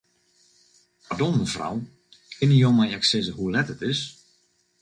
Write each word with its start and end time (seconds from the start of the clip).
Pardon, 1.09 1.29
mefrou, 1.41 1.77
kinne 2.37 2.57
jo 2.63 2.69
my 2.79 2.87
ek 2.97 3.05
sizze 3.09 3.35
hoe 3.37 3.53
let 3.55 3.71
it 3.75 3.81
is? 3.91 4.01